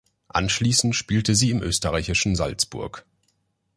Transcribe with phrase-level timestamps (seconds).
[0.29, 3.05] Anschließend spielte sie im österreichischen Salzburg.